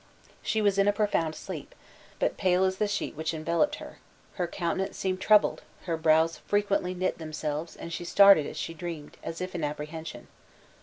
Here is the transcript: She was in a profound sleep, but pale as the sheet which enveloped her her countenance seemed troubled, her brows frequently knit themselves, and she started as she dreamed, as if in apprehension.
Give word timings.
She 0.41 0.63
was 0.63 0.79
in 0.79 0.87
a 0.87 0.91
profound 0.93 1.35
sleep, 1.35 1.75
but 2.17 2.35
pale 2.35 2.63
as 2.63 2.77
the 2.77 2.87
sheet 2.87 3.15
which 3.15 3.35
enveloped 3.35 3.75
her 3.75 3.99
her 4.37 4.47
countenance 4.47 4.97
seemed 4.97 5.21
troubled, 5.21 5.61
her 5.83 5.95
brows 5.95 6.37
frequently 6.39 6.95
knit 6.95 7.19
themselves, 7.19 7.75
and 7.75 7.93
she 7.93 8.03
started 8.05 8.47
as 8.47 8.57
she 8.57 8.73
dreamed, 8.73 9.17
as 9.23 9.41
if 9.41 9.53
in 9.53 9.63
apprehension. 9.63 10.27